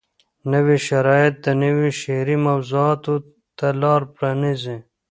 نوي 0.51 0.77
شرایط 0.87 1.39
نویو 1.61 1.89
شعري 2.01 2.35
موضوعاتو 2.47 3.13
ته 3.57 3.67
لار 3.81 4.01
پرانیزي. 4.15 4.77